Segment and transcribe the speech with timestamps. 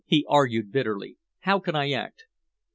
[0.07, 1.19] he argued bitterly.
[1.41, 2.23] "How can I act?"